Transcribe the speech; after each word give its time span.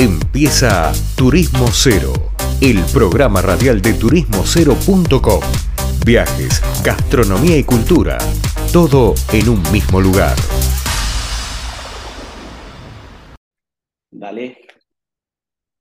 Empieza 0.00 0.92
Turismo 1.16 1.66
Cero, 1.72 2.12
el 2.62 2.78
programa 2.92 3.42
radial 3.42 3.82
de 3.82 3.94
turismocero.com. 3.94 5.40
Viajes, 6.06 6.62
gastronomía 6.84 7.58
y 7.58 7.64
cultura, 7.64 8.16
todo 8.72 9.14
en 9.32 9.48
un 9.48 9.60
mismo 9.72 10.00
lugar. 10.00 10.36
Dale. 14.12 14.60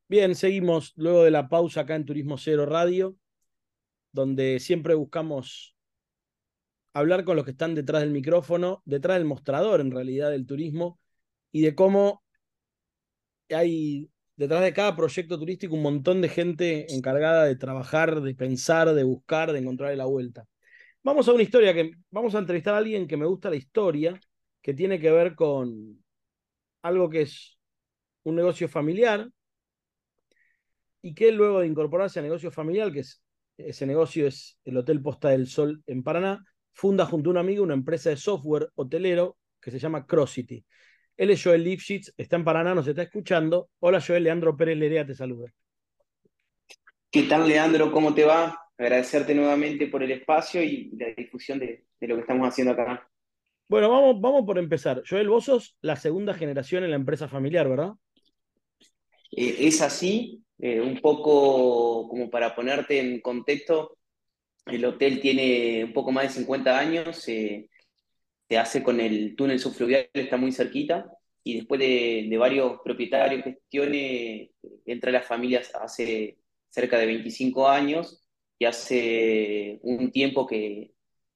Bien, 0.10 0.34
seguimos 0.34 0.94
luego 0.96 1.24
de 1.24 1.30
la 1.30 1.48
pausa 1.48 1.82
acá 1.82 1.94
en 1.94 2.06
Turismo 2.06 2.40
Cero 2.40 2.66
Radio, 2.66 3.16
donde 4.12 4.60
siempre 4.60 4.96
buscamos 4.96 5.76
hablar 6.96 7.24
con 7.24 7.36
los 7.36 7.46
que 7.46 7.52
están 7.52 7.76
detrás 7.76 8.02
del 8.02 8.10
micrófono, 8.10 8.82
detrás 8.84 9.20
del 9.20 9.28
mostrador 9.28 9.80
en 9.80 9.92
realidad 9.92 10.32
del 10.32 10.48
turismo, 10.48 11.00
y 11.52 11.62
de 11.62 11.76
cómo 11.76 12.24
hay 13.50 14.10
detrás 14.36 14.62
de 14.62 14.74
cada 14.74 14.96
proyecto 14.96 15.40
turístico 15.40 15.76
un 15.76 15.82
montón 15.82 16.22
de 16.22 16.30
gente 16.30 16.94
encargada 16.94 17.46
de 17.46 17.56
trabajar, 17.56 18.22
de 18.22 18.36
pensar, 18.36 18.94
de 18.94 19.04
buscar, 19.04 19.52
de 19.52 19.60
encontrar 19.60 19.96
la 19.98 20.06
vuelta. 20.06 20.46
Vamos 21.04 21.28
a 21.28 21.34
una 21.34 21.44
historia 21.44 21.74
que 21.74 21.92
vamos 22.12 22.36
a 22.36 22.40
entrevistar 22.40 22.74
a 22.74 22.78
alguien 22.78 23.08
que 23.08 23.18
me 23.18 23.26
gusta 23.26 23.50
la 23.50 23.56
historia, 23.56 24.20
que 24.62 24.74
tiene 24.74 25.00
que 25.00 25.12
ver 25.12 25.36
con 25.36 26.04
algo 26.82 27.10
que 27.10 27.22
es 27.22 27.58
un 28.24 28.36
negocio 28.36 28.68
familiar 28.68 29.30
y 31.02 31.14
que 31.14 31.32
luego 31.32 31.62
de 31.62 31.68
incorporarse 31.68 32.20
a 32.20 32.24
negocio 32.24 32.52
familiar, 32.52 32.92
que 32.92 33.00
es 33.00 33.22
ese 33.58 33.86
negocio 33.86 34.28
es 34.28 34.60
el 34.66 34.78
Hotel 34.78 35.02
Posta 35.02 35.30
del 35.30 35.48
Sol 35.48 35.82
en 35.88 36.04
Paraná, 36.04 36.44
funda 36.74 37.06
junto 37.06 37.30
a 37.30 37.32
un 37.32 37.38
amigo 37.38 37.64
una 37.64 37.74
empresa 37.74 38.10
de 38.10 38.18
software 38.18 38.70
hotelero 38.76 39.38
que 39.60 39.72
se 39.72 39.80
llama 39.80 40.06
Crossity. 40.06 40.64
Él 41.18 41.32
es 41.32 41.44
Joel 41.44 41.64
Lipschitz, 41.64 42.14
está 42.16 42.36
en 42.36 42.44
Paraná, 42.44 42.76
nos 42.76 42.88
está 42.88 43.02
escuchando. 43.02 43.72
Hola 43.80 44.00
Joel, 44.00 44.24
Leandro 44.24 44.56
Pérez 44.56 44.78
Lerea 44.78 45.06
te 45.06 45.16
saluda. 45.16 45.52
¿Qué 47.10 47.24
tal 47.24 47.48
Leandro? 47.48 47.92
¿Cómo 47.92 48.14
te 48.14 48.24
va? 48.24 48.56
Agradecerte 48.78 49.34
nuevamente 49.34 49.88
por 49.88 50.04
el 50.04 50.12
espacio 50.12 50.62
y 50.62 50.92
la 50.96 51.08
difusión 51.18 51.58
de, 51.58 51.86
lo 52.02 52.16
que 52.16 52.22
estamos 52.22 52.48
haciendo 52.48 52.74
acá. 52.74 53.10
Bueno, 53.68 53.90
vamos, 53.90 54.22
vamos 54.22 54.46
por 54.46 54.60
empezar. 54.60 55.02
Joel, 55.10 55.28
vos 55.28 55.46
sos 55.46 55.76
la 55.82 55.96
segunda 55.96 56.36
generación 56.36 56.84
en 56.84 56.92
la 56.92 56.96
empresa 56.96 57.28
familiar, 57.28 57.68
¿verdad? 57.68 57.94
Eh, 59.32 59.56
es 59.62 59.82
así, 59.82 60.44
eh, 60.60 60.80
un 60.80 61.00
poco 61.00 62.08
como 62.08 62.30
para 62.30 62.56
ponerte 62.56 63.00
en 63.00 63.22
contexto, 63.22 63.98
el 64.68 64.86
hotel 64.86 65.20
tiene 65.20 65.86
un 65.86 65.94
poco 65.94 66.12
más 66.12 66.26
de 66.26 66.42
50 66.42 66.78
años, 66.78 67.28
eh, 67.28 67.70
se 68.50 68.58
hace 68.58 68.84
con 68.84 69.00
el 69.00 69.36
túnel 69.36 69.60
subfluvial, 69.60 70.10
está 70.14 70.38
muy 70.38 70.52
cerquita, 70.52 71.18
y 71.48 71.56
después 71.56 71.80
de, 71.80 72.36
varios 72.38 72.82
propietarios, 72.84 73.44
gestiones, 73.44 74.50
entra 74.86 75.12
la 75.12 75.22
familia 75.22 75.62
hace 75.82 76.38
cerca 76.70 76.98
de 76.98 77.06
25 77.06 77.70
años 77.70 78.22
y 78.60 78.66
hace 78.66 79.80
un 79.84 80.12
tiempo 80.12 80.46
que, 80.46 80.94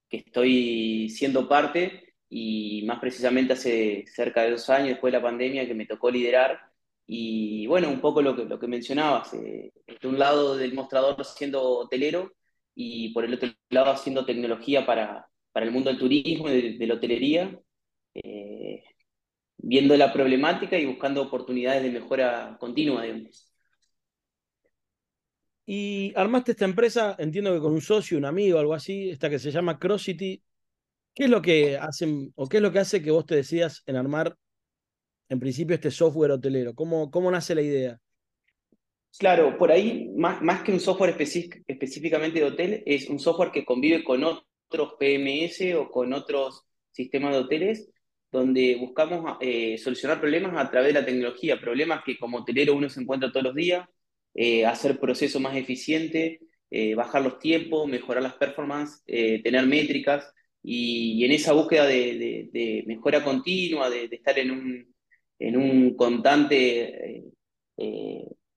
estoy 0.10 1.10
siendo 1.10 1.48
parte 1.48 2.16
y 2.30 2.84
más 2.86 3.00
precisamente 3.00 3.54
hace 3.54 4.04
cerca 4.08 4.44
de 4.44 4.52
dos 4.52 4.70
años 4.70 4.90
después 4.90 5.14
de 5.14 5.20
la 5.20 5.24
pandemia 5.24 5.66
que 5.66 5.74
me 5.74 5.86
tocó 5.86 6.12
liderar. 6.12 6.60
Y 7.08 7.66
bueno, 7.68 7.90
un 7.90 8.02
poco 8.02 8.22
lo 8.22 8.36
que, 8.36 8.44
lo 8.46 8.60
que 8.60 8.68
mencionabas, 8.68 9.34
eh, 9.36 9.72
de 10.02 10.08
un 10.08 10.20
lado 10.20 10.58
del 10.58 10.74
mostrador 10.74 11.24
siendo 11.26 11.64
hotelero 11.64 12.34
y 12.76 13.14
por 13.14 13.24
el 13.26 13.34
otro 13.36 13.50
lado 13.70 13.92
haciendo 13.92 14.26
tecnología 14.26 14.86
para, 14.86 15.31
para 15.52 15.66
el 15.66 15.72
mundo 15.72 15.90
del 15.90 16.00
turismo 16.00 16.50
y 16.50 16.78
de, 16.78 16.88
la 16.88 16.94
hotelería, 16.96 17.60
eh, 18.14 18.84
viendo 19.58 19.96
la 19.96 20.12
problemática 20.12 20.78
y 20.78 20.86
buscando 20.86 21.22
oportunidades 21.22 21.84
de 21.84 21.92
mejora 21.92 22.58
continua, 22.60 23.06
Y 25.66 26.14
armaste 26.16 26.52
esta 26.52 26.66
empresa, 26.66 27.16
entiendo 27.20 27.54
que 27.54 27.60
con 27.60 27.74
un 27.74 27.82
socio, 27.82 28.18
un 28.18 28.26
amigo, 28.26 28.60
algo 28.60 28.74
así, 28.74 29.10
esta 29.10 29.30
que 29.30 29.40
se 29.40 29.52
llama 29.52 29.80
Crossity. 29.80 30.42
¿Qué 31.14 31.26
es 31.26 31.30
lo 31.30 31.42
que 31.42 31.78
hacen 31.78 32.32
o 32.36 32.48
qué 32.48 32.58
es 32.58 32.64
lo 32.64 32.72
que 32.72 32.80
hace 32.80 33.02
que 33.02 33.12
vos 33.12 33.26
te 33.26 33.36
decidas 33.36 33.84
en 33.86 33.98
armar 33.98 34.36
en 35.30 35.40
principio 35.40 35.76
este 35.76 35.92
software 35.92 36.32
hotelero? 36.32 36.74
¿Cómo, 36.74 37.12
cómo 37.12 37.30
nace 37.30 37.54
la 37.54 37.62
idea? 37.62 38.00
Claro, 39.18 39.58
por 39.58 39.72
ahí, 39.72 40.10
más, 40.16 40.42
más 40.42 40.64
que 40.64 40.72
un 40.72 40.80
software 40.80 41.16
específicamente 41.20 42.40
de 42.40 42.46
hotel, 42.46 42.84
es 42.86 43.10
un 43.10 43.20
software 43.20 43.52
que 43.52 43.66
convive 43.66 44.06
con 44.06 44.24
otros 44.24 44.51
otros 44.72 44.94
PMS 44.98 45.76
o 45.76 45.92
con 45.92 46.14
otros 46.14 46.64
sistemas 46.92 47.34
de 47.34 47.40
hoteles 47.40 47.90
donde 48.32 48.78
buscamos 48.80 49.38
eh, 49.42 49.78
solucionar 49.78 50.22
problemas 50.22 50.54
a 50.56 50.72
través 50.72 50.94
de 50.94 51.00
la 51.02 51.06
tecnología, 51.06 51.60
problemas 51.60 52.02
que 52.06 52.18
como 52.18 52.38
hotelero 52.38 52.74
uno 52.74 52.90
se 52.90 53.02
encuentra 53.02 53.30
todos 53.30 53.44
los 53.44 53.56
días, 53.56 53.88
eh, 54.34 54.66
hacer 54.66 54.98
procesos 55.00 55.42
más 55.42 55.58
eficientes, 55.58 56.40
eh, 56.70 56.96
bajar 56.96 57.22
los 57.24 57.40
tiempos, 57.40 57.90
mejorar 57.90 58.24
las 58.24 58.36
performances, 58.36 59.04
tener 59.06 59.66
métricas, 59.68 60.32
y, 60.64 61.26
en 61.26 61.32
esa 61.32 61.52
búsqueda 61.54 61.86
de, 61.86 62.84
mejora 62.88 63.24
continua, 63.24 63.90
de, 63.90 64.06
estar 64.06 64.40
en 64.40 64.52
un, 64.52 64.96
en 65.40 65.58
un 65.58 65.96
constante 65.98 67.26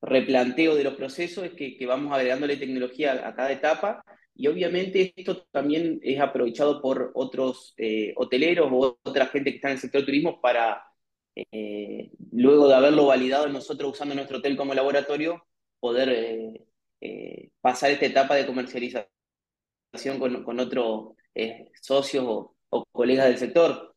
replanteo 0.01 0.75
de 0.75 0.83
los 0.85 0.93
procesos, 0.95 1.43
es 1.45 1.51
que, 1.53 1.75
que 1.75 1.85
vamos 1.85 2.13
agregándole 2.13 2.57
tecnología 2.57 3.27
a 3.27 3.35
cada 3.35 3.51
etapa 3.51 4.05
y 4.37 4.47
obviamente 4.47 5.13
esto 5.15 5.43
también 5.51 5.99
es 6.03 6.19
aprovechado 6.19 6.81
por 6.81 7.11
otros 7.15 7.73
eh, 7.77 8.13
hoteleros 8.17 8.69
o 8.71 8.99
otra 9.03 9.27
gente 9.27 9.51
que 9.51 9.57
está 9.57 9.69
en 9.69 9.75
el 9.75 9.79
sector 9.79 10.03
turismo 10.03 10.41
para, 10.41 10.83
eh, 11.35 12.11
luego 12.31 12.67
de 12.67 12.75
haberlo 12.75 13.05
validado 13.07 13.47
nosotros 13.47 13.93
usando 13.93 14.13
nuestro 14.13 14.39
hotel 14.39 14.57
como 14.57 14.73
laboratorio, 14.73 15.45
poder 15.79 16.67
eh, 17.01 17.49
pasar 17.61 17.91
esta 17.91 18.05
etapa 18.07 18.35
de 18.35 18.45
comercialización 18.45 19.07
con, 20.19 20.43
con 20.43 20.59
otros 20.59 21.15
socios 21.81 22.25
o, 22.27 22.85
colegas 22.91 23.27
del 23.27 23.37
sector. 23.37 23.95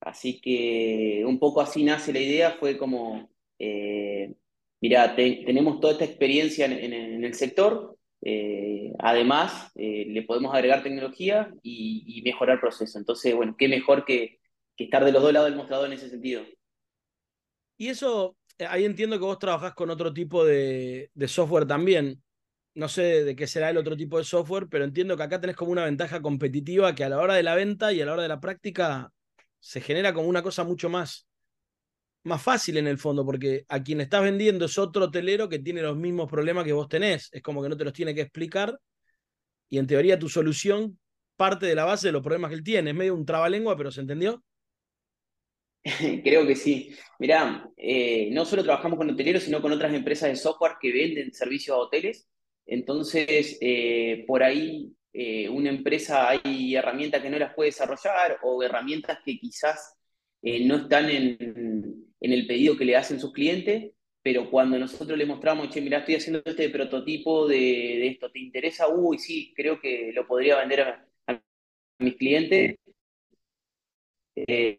Así 0.00 0.40
que 0.40 1.22
un 1.26 1.38
poco 1.38 1.60
así 1.60 1.84
nace 1.84 2.12
la 2.12 2.20
idea, 2.20 2.56
fue 2.58 2.76
como, 2.76 3.30
mira, 4.80 5.14
tenemos 5.14 5.80
toda 5.80 5.92
esta 5.92 6.04
experiencia 6.06 6.66
en 6.66 7.24
el 7.24 7.34
sector, 7.34 7.98
eh, 8.90 8.96
además, 8.98 9.70
eh, 9.74 10.06
le 10.08 10.22
podemos 10.22 10.54
agregar 10.54 10.82
tecnología 10.82 11.52
y, 11.62 12.22
mejorar 12.24 12.54
el 12.54 12.60
proceso. 12.60 12.98
Entonces, 12.98 13.34
bueno, 13.34 13.54
qué 13.58 13.68
mejor 13.68 14.04
que, 14.04 14.38
estar 14.76 15.04
de 15.04 15.12
los 15.12 15.22
dos 15.22 15.32
lados 15.32 15.48
del 15.50 15.58
mostrador 15.58 15.86
en 15.88 15.92
ese 15.92 16.08
sentido. 16.08 16.42
Y 17.76 17.88
eso, 17.88 18.36
eh, 18.56 18.64
ahí 18.66 18.86
entiendo 18.86 19.18
que 19.18 19.24
vos 19.24 19.38
trabajás 19.38 19.74
con 19.74 19.90
otro 19.90 20.12
tipo 20.12 20.44
de, 20.44 21.10
software 21.26 21.66
también. 21.66 22.22
No 22.74 22.88
sé 22.88 23.24
de 23.24 23.36
qué 23.36 23.46
será 23.46 23.68
el 23.68 23.76
otro 23.76 23.96
tipo 23.96 24.16
de 24.16 24.24
software, 24.24 24.68
pero 24.70 24.84
entiendo 24.84 25.16
que 25.16 25.22
acá 25.22 25.40
tenés 25.40 25.56
como 25.56 25.72
una 25.72 25.84
ventaja 25.84 26.22
competitiva 26.22 26.94
que 26.94 27.04
a 27.04 27.10
la 27.10 27.18
hora 27.18 27.34
de 27.34 27.42
la 27.42 27.54
venta 27.54 27.92
y 27.92 28.00
a 28.00 28.06
la 28.06 28.12
hora 28.12 28.22
de 28.22 28.28
la 28.28 28.40
práctica 28.40 29.12
se 29.58 29.80
genera 29.82 30.14
como 30.14 30.28
una 30.28 30.42
cosa 30.42 30.64
mucho 30.64 30.88
más 30.88 31.28
más 32.24 32.42
fácil 32.42 32.76
en 32.76 32.86
el 32.86 32.98
fondo, 32.98 33.24
porque 33.24 33.64
a 33.68 33.82
quien 33.82 34.00
estás 34.00 34.22
vendiendo 34.22 34.66
es 34.66 34.78
otro 34.78 35.06
hotelero 35.06 35.48
que 35.48 35.58
tiene 35.58 35.82
los 35.82 35.96
mismos 35.96 36.28
problemas 36.28 36.64
que 36.64 36.72
vos 36.72 36.88
tenés. 36.88 37.28
Es 37.32 37.42
como 37.42 37.62
que 37.62 37.68
no 37.68 37.76
te 37.76 37.84
los 37.84 37.92
tiene 37.92 38.14
que 38.14 38.22
explicar 38.22 38.78
y 39.70 39.78
en 39.78 39.86
teoría 39.86 40.18
tu 40.18 40.28
solución 40.28 40.98
parte 41.36 41.64
de 41.64 41.74
la 41.74 41.84
base 41.84 42.08
de 42.08 42.12
los 42.12 42.22
problemas 42.22 42.50
que 42.50 42.56
él 42.56 42.64
tiene. 42.64 42.90
Es 42.90 42.96
medio 42.96 43.14
un 43.14 43.24
trabalengua, 43.24 43.76
pero 43.76 43.90
¿se 43.90 44.02
entendió? 44.02 44.42
Creo 46.24 46.46
que 46.46 46.56
sí. 46.56 46.94
Mirá, 47.18 47.66
eh, 47.76 48.28
no 48.32 48.44
solo 48.44 48.62
trabajamos 48.62 48.98
con 48.98 49.08
hoteleros, 49.08 49.44
sino 49.44 49.62
con 49.62 49.72
otras 49.72 49.94
empresas 49.94 50.28
de 50.28 50.36
software 50.36 50.74
que 50.80 50.92
venden 50.92 51.32
servicios 51.32 51.74
a 51.74 51.78
hoteles. 51.78 52.28
Entonces, 52.66 53.56
eh, 53.60 54.24
por 54.26 54.42
ahí 54.42 54.92
eh, 55.12 55.48
una 55.48 55.70
empresa 55.70 56.28
hay 56.28 56.74
herramientas 56.74 57.22
que 57.22 57.30
no 57.30 57.38
las 57.38 57.54
puede 57.54 57.70
desarrollar 57.70 58.38
o 58.42 58.62
herramientas 58.62 59.18
que 59.24 59.38
quizás 59.38 59.96
no 60.42 60.76
están 60.76 61.10
en, 61.10 61.69
en 62.20 62.32
el 62.32 62.46
pedido 62.46 62.76
que 62.76 62.84
le 62.84 62.96
hacen 62.96 63.18
sus 63.20 63.32
clientes, 63.32 63.92
pero 64.22 64.50
cuando 64.50 64.78
nosotros 64.78 65.16
le 65.16 65.26
mostramos, 65.26 65.70
che, 65.70 65.80
mira, 65.80 65.98
estoy 65.98 66.16
haciendo 66.16 66.42
este 66.44 66.68
prototipo 66.68 67.48
de, 67.48 68.06
esto, 68.08 68.30
¿te 68.30 68.38
interesa? 68.38 68.88
Uy, 68.88 69.18
sí, 69.18 69.52
creo 69.56 69.80
que 69.80 70.12
lo 70.12 70.26
podría 70.26 70.58
vender 70.58 70.80
a, 70.82 71.06
mis 71.98 72.16
clientes. 72.16 72.76
Eh, 74.36 74.78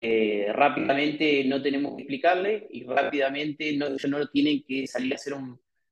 eh, 0.00 0.46
rápidamente 0.52 1.44
no 1.44 1.62
tenemos 1.62 1.94
que 1.94 2.02
explicarle 2.02 2.66
y 2.70 2.84
rápidamente 2.84 3.76
no, 3.76 3.86
ellos 3.86 4.04
no 4.06 4.26
tienen 4.28 4.62
que 4.64 4.86
salir 4.86 5.12
a 5.12 5.14
hacer 5.14 5.34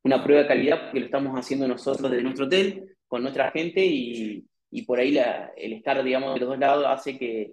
una 0.02 0.24
prueba 0.24 0.42
de 0.42 0.48
calidad 0.48 0.82
porque 0.84 1.00
lo 1.00 1.06
estamos 1.06 1.38
haciendo 1.38 1.68
nosotros 1.68 2.10
desde 2.10 2.24
nuestro 2.24 2.46
hotel, 2.46 2.96
con 3.06 3.22
nuestra 3.22 3.50
gente 3.52 3.84
y, 3.84 4.44
por 4.86 4.98
ahí 4.98 5.16
el 5.56 5.72
estar, 5.74 6.02
digamos, 6.02 6.34
de 6.34 6.40
los 6.40 6.48
dos 6.50 6.58
lados 6.58 6.86
hace 6.88 7.18
que, 7.18 7.52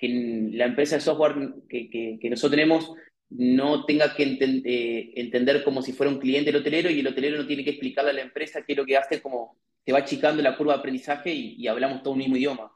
que 0.00 0.50
la 0.52 0.64
empresa 0.64 0.96
de 0.96 1.02
software 1.02 1.34
que, 1.68 2.18
nosotros 2.30 2.52
tenemos 2.52 2.92
no 3.28 3.84
tenga 3.84 4.16
que 4.16 4.38
eh, 4.40 5.12
entender 5.14 5.62
como 5.62 5.82
si 5.82 5.92
fuera 5.92 6.10
un 6.10 6.18
cliente 6.18 6.50
el 6.50 6.56
hotelero 6.56 6.90
y 6.90 7.00
el 7.00 7.06
hotelero 7.06 7.36
no 7.36 7.46
tiene 7.46 7.62
que 7.62 7.70
explicarle 7.70 8.10
a 8.10 8.14
la 8.14 8.22
empresa 8.22 8.64
qué 8.64 8.72
es 8.72 8.78
lo 8.78 8.86
que 8.86 8.96
hace, 8.96 9.20
como 9.20 9.60
se 9.84 9.92
va 9.92 9.98
achicando 9.98 10.42
la 10.42 10.56
curva 10.56 10.72
de 10.72 10.78
aprendizaje 10.80 11.32
y, 11.32 11.68
hablamos 11.68 12.02
todo 12.02 12.14
un 12.14 12.20
mismo 12.20 12.36
idioma. 12.36 12.72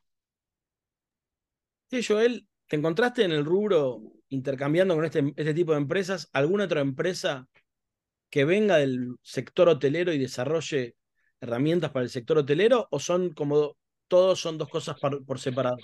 Sí, 1.90 2.02
Joel, 2.04 2.46
te 2.68 2.76
encontraste 2.76 3.24
en 3.24 3.32
el 3.32 3.44
rubro 3.44 4.02
intercambiando 4.28 4.94
con 4.94 5.04
este, 5.04 5.32
este 5.36 5.54
tipo 5.54 5.72
de 5.72 5.78
empresas, 5.78 6.28
alguna 6.32 6.64
otra 6.64 6.82
empresa 6.82 7.48
que 8.30 8.44
venga 8.44 8.76
del 8.76 9.16
sector 9.22 9.68
hotelero 9.68 10.12
y 10.12 10.18
desarrolle 10.18 10.96
herramientas 11.40 11.90
para 11.90 12.04
el 12.04 12.10
sector 12.10 12.38
hotelero 12.38 12.86
o 12.90 12.98
son 12.98 13.32
como 13.32 13.76
todos 14.08 14.40
son 14.40 14.58
dos 14.58 14.68
cosas 14.68 14.96
por, 14.98 15.40
separado? 15.40 15.76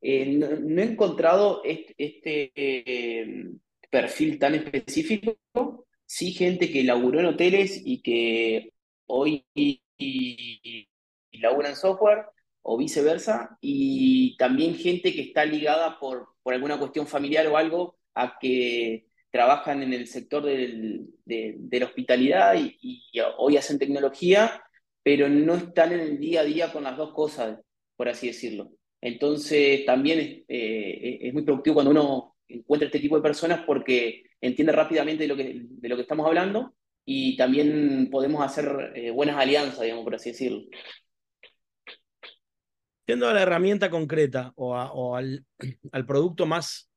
Eh, 0.00 0.26
no, 0.26 0.80
he 0.80 0.84
encontrado 0.84 1.62
este, 1.64 2.52
eh, 2.54 3.50
perfil 3.90 4.38
tan 4.38 4.54
específico. 4.54 5.36
Sí, 6.04 6.32
gente 6.32 6.70
que 6.70 6.84
laburó 6.84 7.20
en 7.20 7.26
hoteles 7.26 7.82
y 7.84 8.00
que 8.02 8.72
hoy 9.06 9.44
en 11.66 11.76
software 11.76 12.26
o 12.62 12.76
viceversa, 12.76 13.56
y 13.60 14.36
también 14.36 14.74
gente 14.74 15.14
que 15.14 15.22
está 15.22 15.44
ligada 15.44 15.98
por, 16.00 16.28
por 16.42 16.52
alguna 16.52 16.78
cuestión 16.78 17.06
familiar 17.06 17.46
o 17.46 17.56
algo 17.56 17.96
a 18.14 18.38
que 18.40 19.06
trabajan 19.30 19.82
en 19.82 19.92
el 19.92 20.06
sector 20.06 20.42
de, 20.44 21.06
la 21.26 21.86
hospitalidad 21.86 22.56
y, 22.58 23.10
hoy 23.38 23.56
hacen 23.56 23.78
tecnología, 23.78 24.62
pero 25.02 25.28
no 25.28 25.54
están 25.54 25.92
en 25.92 26.00
el 26.00 26.18
día 26.18 26.40
a 26.40 26.44
día 26.44 26.72
con 26.72 26.84
las 26.84 26.96
dos 26.96 27.12
cosas, 27.12 27.60
por 27.96 28.08
así 28.08 28.28
decirlo. 28.28 28.72
Entonces 29.00 29.84
también 29.84 30.44
eh, 30.48 31.18
es 31.22 31.32
muy 31.32 31.42
productivo 31.42 31.74
cuando 31.74 31.90
uno 31.90 32.36
encuentra 32.48 32.86
este 32.86 33.00
tipo 33.00 33.16
de 33.16 33.22
personas 33.22 33.60
porque 33.66 34.24
entiende 34.40 34.72
rápidamente 34.72 35.24
de 35.24 35.28
lo 35.28 35.36
que, 35.36 35.62
de 35.64 35.88
lo 35.88 35.96
que 35.96 36.02
estamos 36.02 36.26
hablando 36.26 36.74
y 37.04 37.36
también 37.36 38.08
podemos 38.10 38.44
hacer 38.44 38.92
eh, 38.94 39.10
buenas 39.10 39.36
alianzas, 39.36 39.82
digamos, 39.82 40.04
por 40.04 40.16
así 40.16 40.30
decirlo. 40.30 40.62
Yendo 43.06 43.28
a 43.28 43.34
la 43.34 43.42
herramienta 43.42 43.88
concreta 43.88 44.52
o, 44.56 45.16
al, 45.16 46.06
producto 46.06 46.46
más, 46.46 46.90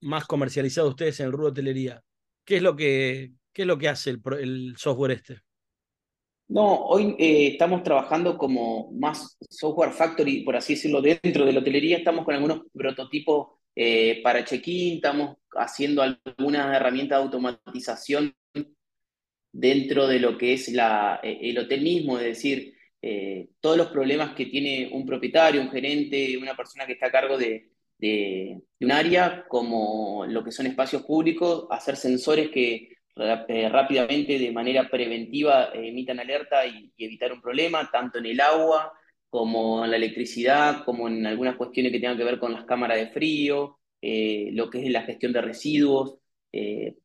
más 0.00 0.26
comercializado 0.26 0.86
de 0.88 0.90
ustedes 0.90 1.20
en 1.20 1.26
el 1.26 1.32
rubro 1.32 1.48
hotelería, 1.48 2.02
¿qué 2.44 2.56
es 2.56 2.62
lo 2.62 2.74
que, 2.74 3.32
qué 3.52 3.62
es 3.62 3.68
lo 3.68 3.76
que 3.76 3.88
hace 3.88 4.10
el, 4.10 4.74
software 4.78 5.12
este? 5.12 5.42
No, 6.50 6.84
hoy 6.86 7.14
eh, 7.16 7.46
estamos 7.52 7.84
trabajando 7.84 8.36
como 8.36 8.90
más 8.90 9.38
software 9.48 9.92
factory, 9.92 10.42
por 10.42 10.56
así 10.56 10.74
decirlo, 10.74 11.00
dentro 11.00 11.46
de 11.46 11.52
la 11.52 11.60
hotelería. 11.60 11.98
Estamos 11.98 12.24
con 12.24 12.34
algunos 12.34 12.62
prototipos 12.74 13.50
eh, 13.76 14.20
para 14.20 14.44
check-in, 14.44 14.96
estamos 14.96 15.36
haciendo 15.52 16.02
algunas 16.02 16.74
herramientas 16.76 17.18
de 17.18 17.24
automatización 17.24 18.34
dentro 19.52 20.08
de 20.08 20.18
lo 20.18 20.36
que 20.36 20.54
es 20.54 20.72
la, 20.72 21.20
el 21.22 21.56
hotel 21.56 21.82
mismo, 21.82 22.18
es 22.18 22.24
decir, 22.24 22.74
eh, 23.00 23.50
todos 23.60 23.76
los 23.76 23.88
problemas 23.88 24.34
que 24.34 24.46
tiene 24.46 24.90
un 24.92 25.06
propietario, 25.06 25.60
un 25.60 25.70
gerente, 25.70 26.36
una 26.36 26.56
persona 26.56 26.84
que 26.84 26.94
está 26.94 27.06
a 27.06 27.12
cargo 27.12 27.38
de, 27.38 27.70
un 28.80 28.90
área, 28.90 29.44
como 29.46 30.26
lo 30.26 30.42
que 30.42 30.50
son 30.50 30.66
espacios 30.66 31.02
públicos, 31.02 31.66
hacer 31.70 31.96
sensores 31.96 32.50
que 32.50 32.74
eh, 32.74 32.99
rápidamente, 33.16 34.38
de 34.38 34.52
manera 34.52 34.88
preventiva, 34.88 35.70
emitan 35.74 36.20
alerta 36.20 36.66
y, 36.66 36.92
evitar 36.98 37.32
un 37.32 37.40
problema, 37.40 37.90
tanto 37.90 38.18
en 38.18 38.26
el 38.26 38.40
agua 38.40 38.92
como 39.28 39.84
en 39.84 39.90
la 39.92 39.96
electricidad, 39.96 40.84
como 40.84 41.08
en 41.08 41.26
algunas 41.26 41.56
cuestiones 41.56 41.92
que 41.92 42.00
tengan 42.00 42.16
que 42.16 42.24
ver 42.24 42.38
con 42.38 42.52
las 42.52 42.64
cámaras 42.64 42.98
de 42.98 43.08
frío, 43.08 43.78
eh, 44.02 44.50
lo 44.52 44.70
que 44.70 44.84
es 44.84 44.90
la 44.90 45.02
gestión 45.02 45.32
de 45.32 45.42
residuos. 45.42 46.18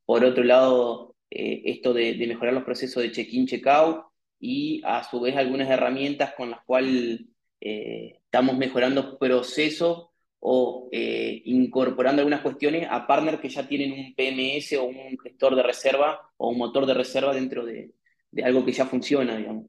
por 0.05 0.23
otro 0.23 0.43
lado, 0.43 1.15
esto 1.29 1.93
de, 1.93 2.13
de 2.13 2.27
mejorar 2.27 2.53
los 2.53 2.63
procesos 2.63 3.03
de 3.03 3.11
check-in, 3.11 3.45
check-out, 3.47 4.05
y 4.39 4.81
a 4.85 5.03
su 5.03 5.19
vez 5.19 5.35
algunas 5.35 5.69
herramientas 5.69 6.33
con 6.35 6.51
las 6.51 6.63
cuales 6.65 7.21
eh, 7.61 8.19
estamos 8.25 8.57
mejorando 8.57 9.17
procesos 9.17 10.09
o 10.47 10.89
eh, 10.91 11.41
incorporando 11.45 12.21
algunas 12.21 12.41
cuestiones 12.41 12.87
a 12.87 13.07
partners 13.07 13.39
que 13.39 13.49
ya 13.49 13.67
tienen 13.67 13.93
un 13.93 14.13
PMS 14.13 14.77
o 14.77 14.83
un 14.83 15.17
gestor 15.17 15.55
de 15.55 15.63
reserva 15.63 16.21
o 16.37 16.49
un 16.49 16.59
motor 16.59 16.85
de 16.85 16.93
reserva 16.93 17.33
dentro 17.33 17.65
de, 17.65 17.95
algo 18.43 18.63
que 18.63 18.71
ya 18.71 18.85
funciona, 18.85 19.35
digamos. 19.35 19.65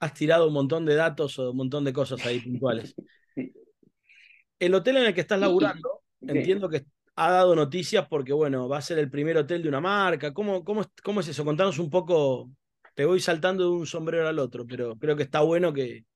Has 0.00 0.14
tirado 0.14 0.48
un 0.48 0.54
montón 0.54 0.86
de 0.86 0.94
datos 0.94 1.38
o 1.38 1.50
un 1.50 1.56
montón 1.58 1.84
de 1.84 1.92
cosas 1.92 2.24
ahí 2.24 2.40
puntuales. 2.40 2.94
El 4.58 4.74
hotel 4.74 4.96
en 4.96 5.04
el 5.04 5.14
que 5.14 5.20
estás 5.20 5.38
laburando, 5.38 6.02
entiendo 6.22 6.68
que 6.70 6.86
ha 7.14 7.30
dado 7.30 7.54
noticias 7.54 8.08
porque, 8.08 8.32
bueno, 8.32 8.68
va 8.68 8.78
a 8.78 8.82
ser 8.82 8.98
el 8.98 9.08
primer 9.08 9.36
hotel 9.36 9.62
de 9.62 9.68
una 9.68 9.80
marca. 9.80 10.34
¿Cómo, 10.34 10.64
cómo, 10.64 10.84
cómo 11.04 11.20
es 11.20 11.28
eso? 11.28 11.44
Contanos 11.44 11.78
un 11.78 11.90
poco. 11.90 12.50
Te 12.94 13.04
voy 13.04 13.20
saltando 13.20 13.62
de 13.64 13.70
un 13.70 13.86
sombrero 13.86 14.26
al 14.26 14.40
otro, 14.40 14.66
pero 14.66 14.96
creo 14.96 15.14
que 15.14 15.22
está 15.22 15.42
bueno 15.42 15.72
que, 15.72 16.06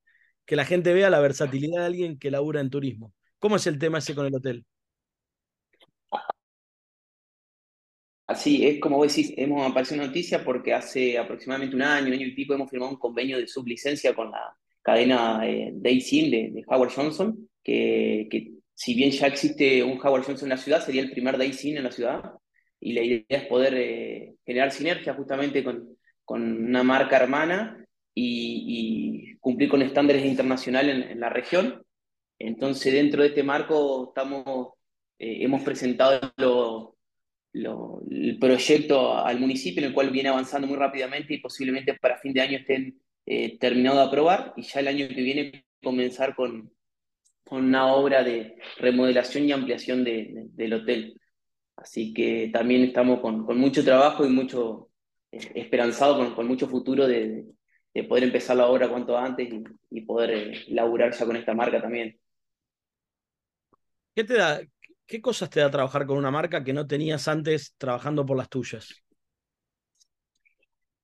que 0.46 0.56
la 0.56 0.64
gente 0.64 0.92
vea 0.92 1.10
la 1.10 1.20
versatilidad 1.20 1.80
de 1.80 1.86
alguien 1.86 2.18
que 2.18 2.30
labura 2.30 2.60
en 2.60 2.70
turismo. 2.70 3.12
¿Cómo 3.38 3.56
es 3.56 3.66
el 3.66 3.78
tema 3.78 3.98
ese 3.98 4.14
con 4.14 4.26
el 4.26 4.34
hotel? 4.34 4.64
Así, 8.26 8.66
es 8.66 8.80
como 8.80 8.96
vos 8.96 9.14
decís, 9.14 9.34
hemos 9.36 9.68
aparecido 9.68 9.96
una 10.00 10.06
noticia 10.06 10.42
porque 10.42 10.72
hace 10.72 11.18
aproximadamente 11.18 11.76
un 11.76 11.82
año, 11.82 12.06
un 12.06 12.12
año 12.14 12.26
y 12.26 12.34
pico, 12.34 12.54
hemos 12.54 12.70
firmado 12.70 12.92
un 12.92 12.98
convenio 12.98 13.36
de 13.36 13.46
sublicencia 13.46 14.14
con 14.14 14.30
la 14.30 14.56
cadena 14.80 15.46
eh, 15.46 15.70
de, 15.74 15.90
de, 16.54 16.64
Howard 16.66 16.90
Johnson, 16.90 17.48
que, 17.62 18.28
que 18.30 18.52
si 18.74 18.94
bien 18.94 19.10
ya 19.10 19.26
existe 19.26 19.82
un 19.82 19.98
Howard 20.02 20.24
Johnson 20.24 20.46
en 20.46 20.56
la 20.56 20.56
ciudad, 20.56 20.84
sería 20.84 21.02
el 21.02 21.10
primer 21.10 21.36
day 21.36 21.52
scene 21.52 21.78
en 21.78 21.84
la 21.84 21.92
ciudad. 21.92 22.22
Y 22.80 22.94
la 22.94 23.02
idea 23.02 23.24
es 23.28 23.46
poder 23.46 23.74
eh, 23.74 24.34
generar 24.44 24.72
sinergia 24.72 25.14
justamente 25.14 25.62
con, 25.62 25.96
con, 26.24 26.66
una 26.66 26.82
marca 26.82 27.16
hermana 27.16 27.81
y, 28.14 29.36
cumplir 29.40 29.68
con 29.68 29.82
estándares 29.82 30.24
internacionales 30.24 31.10
en, 31.10 31.20
la 31.20 31.28
región. 31.28 31.84
Entonces, 32.38 32.92
dentro 32.92 33.22
de 33.22 33.28
este 33.28 33.42
marco, 33.42 34.08
estamos, 34.08 34.74
eh, 35.18 35.44
hemos 35.44 35.62
presentado 35.62 36.32
el 37.52 38.38
proyecto 38.38 39.16
al 39.16 39.40
municipio, 39.40 39.82
en 39.82 39.88
el 39.88 39.94
cual 39.94 40.10
viene 40.10 40.28
avanzando 40.28 40.66
muy 40.66 40.76
rápidamente 40.76 41.34
y 41.34 41.38
posiblemente 41.40 41.94
para 41.94 42.18
fin 42.18 42.32
de 42.32 42.40
año 42.40 42.58
estén 42.58 43.00
eh, 43.26 43.58
terminados 43.58 44.00
de 44.00 44.06
aprobar 44.06 44.52
y 44.56 44.62
ya 44.62 44.80
el 44.80 44.88
año 44.88 45.08
que 45.08 45.22
viene 45.22 45.66
comenzar 45.82 46.34
con, 46.34 46.72
con 47.44 47.64
una 47.64 47.92
obra 47.92 48.22
de 48.22 48.56
remodelación 48.78 49.44
y 49.44 49.52
ampliación 49.52 50.04
del 50.04 50.72
hotel. 50.72 51.20
Así 51.76 52.12
que 52.14 52.50
también 52.52 52.82
estamos 52.82 53.20
con, 53.20 53.44
mucho 53.58 53.84
trabajo 53.84 54.24
y 54.24 54.28
mucho 54.30 54.90
eh, 55.30 55.52
esperanzado, 55.56 56.34
con, 56.34 56.46
mucho 56.46 56.68
futuro 56.68 57.06
de, 57.06 57.44
poder 58.08 58.24
empezar 58.24 58.56
la 58.56 58.66
obra 58.68 58.88
cuanto 58.88 59.16
antes 59.16 59.48
y, 59.90 60.00
poder 60.00 60.30
eh, 60.30 60.64
laburar 60.68 61.12
ya 61.12 61.26
con 61.26 61.36
esta 61.36 61.54
marca 61.54 61.80
también. 61.80 62.18
¿Qué 64.14 64.24
te 64.24 64.34
da, 64.34 64.60
qué 65.06 65.20
cosas 65.20 65.50
te 65.50 65.60
da 65.60 65.70
trabajar 65.70 66.06
con 66.06 66.16
una 66.16 66.30
marca 66.30 66.64
que 66.64 66.72
no 66.72 66.86
tenías 66.86 67.28
antes 67.28 67.74
trabajando 67.76 68.24
por 68.24 68.36
las 68.36 68.48
tuyas? 68.48 69.02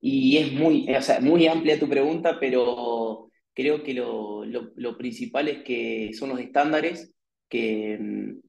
Y 0.01 0.37
es 0.37 0.51
muy, 0.51 0.89
o 0.95 1.01
sea, 1.01 1.19
muy 1.19 1.47
amplia 1.47 1.79
tu 1.79 1.87
pregunta, 1.87 2.39
pero 2.39 3.29
creo 3.53 3.83
que 3.83 3.93
lo, 3.93 4.97
principal 4.97 5.47
es 5.47 5.63
que 5.63 6.11
son 6.13 6.29
los 6.29 6.39
estándares, 6.39 7.13
que 7.47 7.97
mm, 7.99 8.39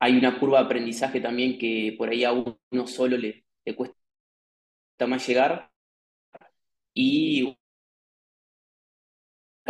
hay 0.00 0.18
una 0.18 0.38
curva 0.38 0.58
de 0.58 0.64
aprendizaje 0.66 1.20
también 1.20 1.58
que 1.58 1.94
por 1.96 2.10
ahí 2.10 2.24
a 2.24 2.32
uno 2.32 2.86
solo 2.86 3.16
le, 3.16 3.44
le 3.64 3.76
cuesta 3.76 3.96
más 5.06 5.26
llegar 5.26 5.69
y 7.00 7.56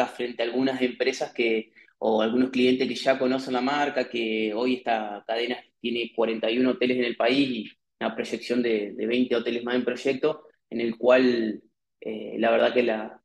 frente 0.07 0.43
a 0.43 0.47
algunas 0.47 0.81
empresas 0.83 1.33
que, 1.33 1.73
o 1.99 2.23
algunos 2.23 2.51
clientes 2.51 2.89
que 2.89 2.95
ya 2.95 3.19
conocen 3.19 3.53
la 3.53 3.61
marca, 3.61 4.09
que 4.09 4.53
hoy 4.55 4.77
esta 4.77 5.23
cadena 5.27 5.63
tiene 5.81 6.13
41 6.15 6.71
hoteles 6.71 6.99
en 6.99 7.05
el 7.05 7.17
país 7.17 7.49
y 7.49 7.71
una 8.01 8.15
proyección 8.15 8.63
de, 8.63 8.95
20 8.97 9.37
hoteles 9.37 9.63
más 9.63 9.77
en 9.77 9.85
proyecto, 9.85 10.45
en 10.71 10.81
el 10.81 10.97
cual 10.97 11.63
eh, 12.01 12.37
la 12.39 12.51
verdad 12.51 12.75
que 12.75 12.83
la, 12.83 13.21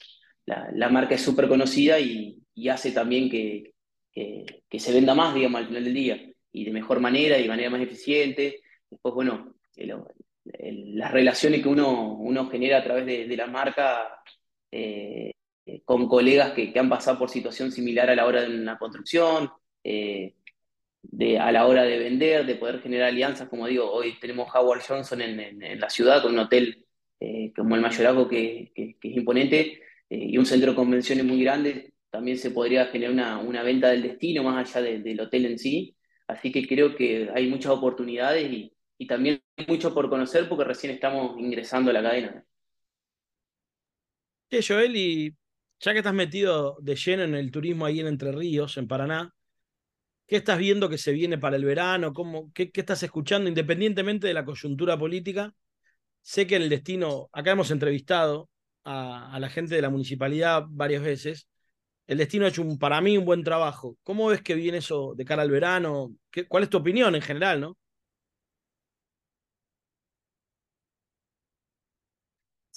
la, 0.46 0.90
marca 0.90 1.16
es 1.16 1.22
súper 1.22 1.48
conocida 1.48 2.00
y, 2.00 2.42
hace 2.70 2.92
también 2.92 3.30
que, 3.30 3.74
que, 4.14 4.80
se 4.80 4.94
venda 4.94 5.16
más, 5.16 5.34
digamos, 5.34 5.62
al 5.62 5.68
final 5.68 5.84
del 5.84 5.94
día, 5.94 6.32
y 6.52 6.66
de 6.66 6.72
mejor 6.72 7.00
manera 7.00 7.38
y 7.38 7.44
de 7.44 7.50
manera 7.50 7.70
más 7.70 7.82
eficiente. 7.82 8.62
Después, 8.90 9.16
bueno, 9.16 9.56
las 10.46 11.12
relaciones 11.12 11.62
que 11.62 11.70
uno, 11.70 12.14
uno 12.14 12.50
genera 12.50 12.78
a 12.80 12.84
través 12.84 13.06
de, 13.06 13.36
la 13.36 13.48
marca 13.48 14.22
eh, 14.72 15.32
con 15.84 16.08
colegas 16.08 16.52
que, 16.54 16.72
han 16.78 16.90
pasado 16.90 17.18
por 17.20 17.30
situación 17.30 17.72
similar 17.72 18.10
a 18.10 18.16
la 18.16 18.26
hora 18.26 18.42
de 18.42 18.60
una 18.60 18.78
construcción, 18.78 19.50
eh, 19.84 20.36
de, 21.02 21.40
a 21.40 21.52
la 21.52 21.68
hora 21.68 21.84
de 21.84 22.00
vender, 22.00 22.46
de 22.46 22.56
poder 22.56 22.82
generar 22.82 23.10
alianzas, 23.10 23.50
como 23.50 23.68
digo, 23.68 23.92
hoy 23.92 24.18
tenemos 24.20 24.48
Howard 24.54 24.82
Johnson 24.88 25.22
en, 25.22 25.80
la 25.80 25.90
ciudad 25.90 26.22
con 26.22 26.34
un 26.34 26.40
hotel 26.40 26.86
eh, 27.20 27.52
como 27.56 27.76
el 27.76 27.82
Mayorazgo 27.82 28.28
que, 28.28 28.72
que, 28.76 28.98
es 29.02 29.18
imponente, 29.18 29.82
eh, 30.10 30.18
y 30.18 30.38
un 30.38 30.46
centro 30.46 30.72
de 30.72 30.76
convenciones 30.76 31.26
muy 31.26 31.44
grande, 31.44 31.94
también 32.10 32.38
se 32.38 32.52
podría 32.52 32.88
generar 32.88 33.14
una, 33.14 33.38
una 33.40 33.64
venta 33.64 33.90
del 33.90 34.04
destino 34.04 34.44
más 34.44 34.76
allá 34.76 35.00
del 35.00 35.20
hotel 35.20 35.46
en 35.46 35.60
sí. 35.60 35.96
Así 36.28 36.52
que 36.52 36.68
creo 36.68 36.96
que 36.96 37.30
hay 37.34 37.48
muchas 37.48 37.72
oportunidades 37.72 38.52
y, 38.52 38.75
y 38.98 39.08
también 39.08 39.42
mucho 39.68 39.94
por 39.94 40.10
conocer 40.10 40.48
porque 40.48 40.64
recién 40.64 40.94
estamos 40.94 41.40
ingresando 41.40 41.92
a 41.92 41.94
la 41.94 42.04
cadena. 42.04 42.46
Sí, 44.50 44.60
Joel, 44.66 44.96
y 44.96 45.36
Ya 45.80 45.92
que 45.92 46.00
estás 46.00 46.14
metido 46.14 46.78
de 46.82 46.96
lleno 46.96 47.24
en 47.24 47.36
el 47.36 47.52
turismo 47.52 47.86
ahí 47.86 48.00
en 48.00 48.08
Entre 48.08 48.32
Ríos, 48.32 48.78
en 48.78 48.88
Paraná, 48.88 49.34
¿qué 50.28 50.38
estás 50.38 50.58
viendo 50.58 50.90
que 50.90 50.98
se 50.98 51.12
viene 51.12 51.38
para 51.38 51.58
el 51.58 51.66
verano? 51.66 52.14
¿Cómo, 52.14 52.52
qué, 52.54 52.72
qué 52.72 52.82
estás 52.82 53.04
escuchando 53.04 53.50
independientemente 53.50 54.28
de 54.28 54.34
la 54.34 54.46
coyuntura 54.46 54.98
política? 54.98 55.54
Sé 56.22 56.48
que 56.48 56.56
el 56.58 56.70
destino, 56.70 57.30
acá 57.34 57.52
hemos 57.52 57.72
entrevistado 57.72 58.50
a, 58.86 59.38
la 59.40 59.50
gente 59.50 59.76
de 59.76 59.82
la 59.82 59.90
municipalidad 59.90 60.66
varias 60.70 61.04
veces. 61.04 61.48
El 62.08 62.20
destino 62.20 62.46
ha 62.46 62.50
hecho 62.50 62.64
para 62.80 63.02
mí 63.02 63.18
un 63.18 63.26
buen 63.26 63.44
trabajo. 63.44 63.98
¿Cómo 64.04 64.28
ves 64.28 64.42
que 64.42 64.56
viene 64.56 64.80
eso 64.80 65.14
de 65.16 65.26
cara 65.26 65.42
al 65.42 65.52
verano? 65.52 66.16
¿Qué, 66.32 66.48
¿Cuál 66.48 66.64
es 66.64 66.70
tu 66.70 66.78
opinión 66.78 67.16
en 67.16 67.22
general, 67.22 67.62
no? 67.62 67.78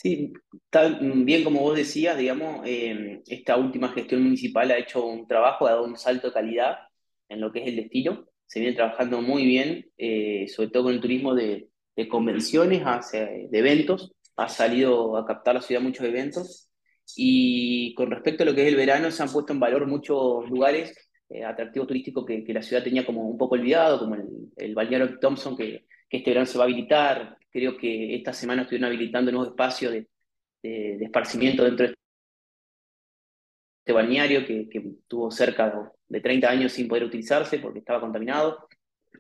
Sí, 0.00 0.32
tan 0.70 1.24
bien 1.24 1.42
como 1.42 1.60
vos 1.60 1.76
decías, 1.76 2.16
digamos, 2.16 2.64
eh, 2.64 3.20
esta 3.26 3.56
última 3.56 3.88
gestión 3.88 4.22
municipal 4.22 4.70
ha 4.70 4.78
hecho 4.78 5.04
un 5.04 5.26
trabajo, 5.26 5.66
ha 5.66 5.72
dado 5.72 5.84
un 5.86 5.96
salto 5.98 6.28
de 6.28 6.34
calidad 6.34 6.76
en 7.28 7.40
lo 7.40 7.50
que 7.50 7.62
es 7.62 7.66
el 7.66 7.76
destino. 7.76 8.24
Se 8.46 8.60
viene 8.60 8.76
trabajando 8.76 9.20
muy 9.22 9.44
bien, 9.44 9.90
eh, 9.98 10.46
sobre 10.48 10.70
todo 10.70 10.84
con 10.84 10.94
el 10.94 11.00
turismo 11.00 11.34
de, 11.34 11.70
de 11.96 12.08
convenciones, 12.08 12.80
hacia, 12.84 13.26
de 13.26 13.58
eventos. 13.58 14.12
Ha 14.36 14.48
salido 14.48 15.16
a 15.16 15.26
captar 15.26 15.56
la 15.56 15.62
ciudad 15.62 15.80
muchos 15.82 16.06
eventos. 16.06 16.70
Y 17.16 17.92
con 17.94 18.08
respecto 18.12 18.44
a 18.44 18.46
lo 18.46 18.54
que 18.54 18.62
es 18.62 18.68
el 18.68 18.76
verano, 18.76 19.10
se 19.10 19.20
han 19.24 19.32
puesto 19.32 19.52
en 19.52 19.58
valor 19.58 19.84
muchos 19.88 20.48
lugares 20.48 20.94
eh, 21.28 21.44
atractivos 21.44 21.88
turísticos 21.88 22.24
que, 22.24 22.44
que, 22.44 22.54
la 22.54 22.62
ciudad 22.62 22.84
tenía 22.84 23.04
como 23.04 23.28
un 23.28 23.36
poco 23.36 23.56
olvidado, 23.56 23.98
como 23.98 24.14
el, 24.14 24.28
el 24.58 24.74
balneario 24.76 25.18
Thompson, 25.18 25.56
que, 25.56 25.86
que 26.08 26.18
este 26.18 26.30
verano 26.30 26.46
se 26.46 26.56
va 26.56 26.64
a 26.64 26.66
habilitar, 26.68 27.37
Creo 27.50 27.76
que 27.76 28.14
esta 28.14 28.32
semana 28.32 28.62
estuvieron 28.62 28.88
habilitando 28.88 29.32
nuevos 29.32 29.50
espacios 29.50 29.92
de, 29.92 30.08
de, 30.62 31.04
esparcimiento 31.04 31.64
dentro 31.64 31.86
de 31.86 31.94
este 33.80 33.92
balneario 33.92 34.44
que, 34.46 34.68
tuvo 35.06 35.30
cerca 35.30 35.92
de 36.08 36.20
30 36.20 36.50
años 36.50 36.72
sin 36.72 36.88
poder 36.88 37.04
utilizarse 37.04 37.58
porque 37.58 37.78
estaba 37.78 38.00
contaminado. 38.00 38.68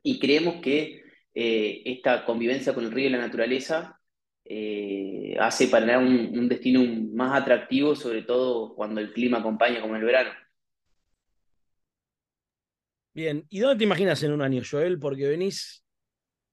Y 0.02 0.18
creemos 0.18 0.60
que 0.60 1.02
eh, 1.34 1.82
esta 1.84 2.24
convivencia 2.24 2.74
con 2.74 2.84
el 2.84 2.92
río 2.92 3.06
y 3.06 3.10
la 3.10 3.18
naturaleza 3.18 3.98
eh, 4.44 5.36
hace 5.40 5.68
para 5.68 5.98
un, 5.98 6.38
un, 6.38 6.48
destino 6.48 6.82
más 7.14 7.40
atractivo, 7.40 7.94
sobre 7.94 8.22
todo 8.22 8.74
cuando 8.74 9.00
el 9.00 9.12
clima 9.12 9.38
acompaña 9.38 9.80
como 9.80 9.96
el 9.96 10.04
verano. 10.04 10.30
Bien, 13.14 13.46
¿y 13.48 13.58
dónde 13.60 13.78
te 13.78 13.84
imaginas 13.84 14.22
en 14.22 14.32
un 14.32 14.42
año, 14.42 14.62
Joel? 14.70 14.98
Porque 14.98 15.26
venís 15.26 15.84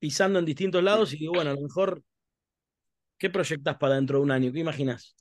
pisando 0.05 0.38
en 0.38 0.45
distintos 0.45 0.83
lados 0.83 1.12
y 1.13 1.17
digo, 1.17 1.33
bueno, 1.33 1.50
a 1.50 1.55
lo 1.55 1.62
mejor, 1.62 2.03
¿qué 3.17 3.31
proyectas 3.31 3.75
para 3.77 3.95
dentro 3.95 4.19
de 4.19 4.24
un 4.24 4.29
año? 4.29 4.51
¿Qué 4.51 4.59
imaginas? 4.59 5.15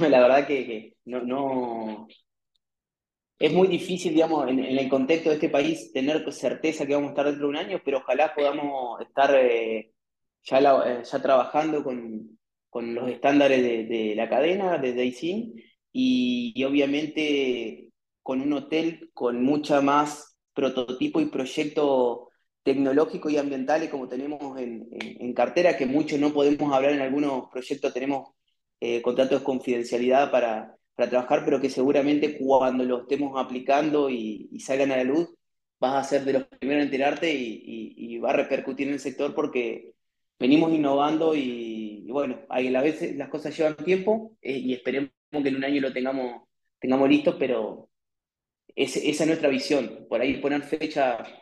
La 0.00 0.22
verdad 0.22 0.46
que, 0.46 0.94
no, 1.04 2.08
es 3.38 3.52
muy 3.52 3.68
difícil, 3.68 4.14
digamos, 4.14 4.48
en, 4.48 4.60
el 4.60 4.88
contexto 4.88 5.28
de 5.28 5.34
este 5.34 5.50
país 5.50 5.92
tener 5.92 6.32
certeza 6.32 6.86
que 6.86 6.94
vamos 6.94 7.08
a 7.08 7.10
estar 7.10 7.26
dentro 7.26 7.44
de 7.44 7.50
un 7.50 7.56
año, 7.58 7.82
pero 7.84 7.98
ojalá 7.98 8.34
podamos 8.34 9.02
estar 9.02 9.34
eh, 9.34 9.92
ya, 10.44 10.58
eh, 10.86 11.02
ya 11.04 11.20
trabajando 11.20 11.84
con, 11.84 12.38
con, 12.70 12.94
los 12.94 13.10
estándares 13.10 13.62
de, 13.62 13.84
de 13.84 14.14
la 14.14 14.30
cadena, 14.30 14.78
de 14.78 14.94
Daisin, 14.94 15.62
y, 15.92 16.54
y, 16.54 16.64
obviamente 16.64 17.90
con 18.22 18.40
un 18.40 18.54
hotel 18.54 19.10
con 19.12 19.42
mucha 19.44 19.82
más 19.82 20.38
prototipo 20.54 21.20
y 21.20 21.26
proyecto 21.26 22.29
tecnológico 22.62 23.30
y 23.30 23.36
ambientales 23.36 23.88
como 23.90 24.08
tenemos 24.08 24.58
en, 24.58 25.32
cartera, 25.34 25.76
que 25.76 25.86
muchos 25.86 26.18
no 26.18 26.32
podemos 26.32 26.72
hablar 26.72 26.92
en 26.92 27.00
algunos 27.00 27.48
proyectos, 27.50 27.94
tenemos 27.94 28.30
eh, 28.80 29.00
contratos 29.02 29.40
de 29.40 29.44
confidencialidad 29.44 30.30
para, 30.30 30.74
para, 30.94 31.08
trabajar, 31.10 31.44
pero 31.44 31.60
que 31.60 31.70
seguramente 31.70 32.38
cuando 32.38 32.84
lo 32.84 33.02
estemos 33.02 33.40
aplicando 33.42 34.10
y, 34.10 34.58
salgan 34.60 34.92
a 34.92 34.96
la 34.96 35.04
luz, 35.04 35.28
vas 35.78 35.94
a 35.94 36.08
ser 36.08 36.24
de 36.24 36.34
los 36.34 36.44
primeros 36.44 36.82
en 36.82 36.88
enterarte 36.88 37.32
y, 37.32 38.18
va 38.18 38.30
a 38.30 38.34
repercutir 38.34 38.88
en 38.88 38.94
el 38.94 39.00
sector 39.00 39.34
porque 39.34 39.94
venimos 40.38 40.72
innovando 40.72 41.34
y, 41.34 42.06
bueno, 42.10 42.40
a 42.50 42.60
la 42.60 42.82
vez 42.82 43.16
las 43.16 43.30
cosas 43.30 43.56
llevan 43.56 43.76
tiempo 43.76 44.36
eh, 44.42 44.58
y 44.58 44.74
esperemos 44.74 45.10
que 45.30 45.38
en 45.38 45.56
un 45.56 45.64
año 45.64 45.80
lo 45.80 45.92
tengamos, 45.92 46.42
tengamos 46.78 47.08
listo, 47.08 47.38
pero 47.38 47.88
es, 48.74 48.96
esa 48.96 49.24
es 49.24 49.26
nuestra 49.26 49.48
visión. 49.48 50.06
Por 50.08 50.20
ahí 50.20 50.38
poner 50.38 50.62
fecha 50.62 51.39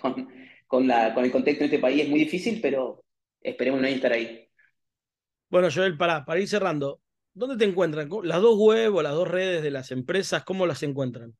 con, 0.00 0.28
con, 0.66 0.86
la, 0.86 1.14
con 1.14 1.24
el 1.24 1.32
contexto 1.32 1.60
de 1.60 1.66
este 1.66 1.78
país 1.78 2.02
es 2.02 2.08
muy 2.08 2.20
difícil, 2.20 2.60
pero 2.60 3.04
esperemos 3.40 3.80
no 3.80 3.86
estar 3.86 4.12
ahí. 4.12 4.48
Bueno, 5.48 5.68
Joel, 5.72 5.96
para, 5.96 6.24
para 6.24 6.40
ir 6.40 6.48
cerrando, 6.48 7.00
¿dónde 7.32 7.56
te 7.56 7.70
encuentran? 7.70 8.08
¿Las 8.24 8.40
dos 8.40 8.58
web 8.58 8.94
o 8.94 9.02
las 9.02 9.14
dos 9.14 9.28
redes 9.28 9.62
de 9.62 9.70
las 9.70 9.90
empresas, 9.92 10.44
cómo 10.44 10.66
las 10.66 10.82
encuentran? 10.82 11.36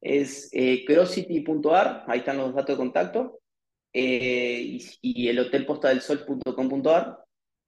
Es 0.00 0.48
eh, 0.52 0.84
crosscity.ar, 0.86 2.04
ahí 2.06 2.20
están 2.20 2.38
los 2.38 2.54
datos 2.54 2.76
de 2.76 2.76
contacto, 2.76 3.40
eh, 3.92 4.60
y, 4.62 4.80
y, 5.02 5.28
el 5.28 5.40
hotelpostadelsol.com.ar, 5.40 7.18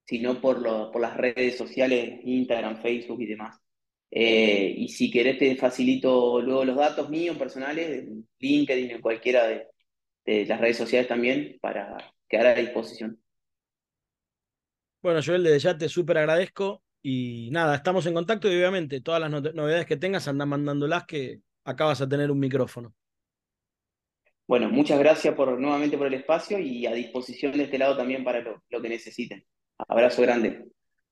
sino 0.04 0.40
por, 0.40 0.61
lo, 0.61 0.90
por 0.92 1.02
las 1.02 1.16
redes 1.16 1.59
sociales, 1.59 2.21
Instagram, 2.23 2.80
Facebook 2.80 3.21
y 3.21 3.26
demás. 3.26 3.59
Eh, 4.14 4.75
y 4.76 4.88
si 4.88 5.11
querés 5.11 5.38
te 5.38 5.57
facilito 5.57 6.40
luego 6.42 6.66
los 6.66 6.76
datos 6.76 7.09
míos 7.09 7.38
personales, 7.38 8.07
LinkedIn, 8.38 8.90
en 8.90 9.00
cualquiera 9.00 9.47
de, 9.49 9.69
de 10.26 10.45
las 10.45 10.61
redes 10.61 10.76
sociales 10.76 11.09
también, 11.09 11.59
para 11.62 12.12
quedar 12.28 12.47
a 12.49 12.54
disposición. 12.54 13.19
Bueno, 15.00 15.21
Joel, 15.25 15.42
desde 15.42 15.59
ya 15.61 15.78
te 15.78 15.88
súper 15.88 16.19
agradezco 16.19 16.83
y 17.02 17.49
nada, 17.50 17.75
estamos 17.75 18.04
en 18.07 18.14
contacto 18.14 18.52
y 18.52 18.57
obviamente 18.57 19.00
todas 19.00 19.21
las 19.21 19.31
novedades 19.31 19.87
que 19.87 19.97
tengas 19.97 20.28
andan 20.28 20.49
mandándolas 20.50 21.07
que 21.07 21.40
acá 21.64 21.87
vas 21.87 22.02
a 22.02 22.09
tener 22.09 22.31
un 22.31 22.38
micrófono. 22.38 22.95
Bueno, 24.47 24.69
muchas 24.69 24.99
gracias 24.99 25.35
por, 25.35 25.59
nuevamente 25.59 25.97
por 25.97 26.07
el 26.07 26.14
espacio 26.14 26.59
y 26.59 26.85
a 26.87 26.92
disposición 26.92 27.52
de 27.52 27.64
este 27.64 27.78
lado 27.78 27.97
también 27.97 28.23
para 28.23 28.40
lo, 28.40 28.62
lo 28.69 28.83
que 28.83 28.88
necesiten. 28.90 29.45
Abrazo 29.88 30.21
grande. 30.23 30.66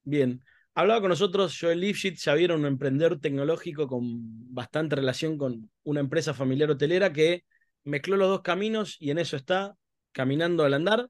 Bien. 0.04 0.42
Hablaba 0.74 1.00
con 1.00 1.08
nosotros 1.08 1.58
Joel 1.60 1.80
Lifshitz, 1.80 2.24
ya 2.24 2.34
vieron 2.34 2.60
un 2.60 2.66
emprendedor 2.66 3.18
tecnológico 3.18 3.88
con 3.88 4.54
bastante 4.54 4.96
relación 4.96 5.36
con 5.36 5.70
una 5.82 6.00
empresa 6.00 6.32
familiar 6.32 6.70
hotelera 6.70 7.12
que 7.12 7.44
mezcló 7.84 8.16
los 8.16 8.28
dos 8.28 8.42
caminos 8.42 8.96
y 9.00 9.10
en 9.10 9.18
eso 9.18 9.36
está, 9.36 9.76
caminando 10.12 10.64
al 10.64 10.74
andar. 10.74 11.08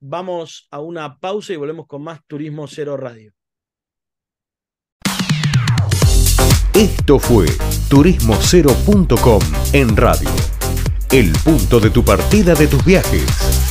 Vamos 0.00 0.66
a 0.70 0.80
una 0.80 1.18
pausa 1.18 1.52
y 1.52 1.56
volvemos 1.56 1.86
con 1.86 2.02
más 2.02 2.20
Turismo 2.26 2.66
Cero 2.68 2.96
Radio. 2.96 3.32
Esto 6.74 7.18
fue 7.18 7.46
turismocero.com 7.88 9.40
en 9.72 9.96
radio. 9.96 10.28
El 11.10 11.32
punto 11.44 11.80
de 11.80 11.90
tu 11.90 12.04
partida 12.04 12.54
de 12.54 12.66
tus 12.66 12.84
viajes. 12.84 13.65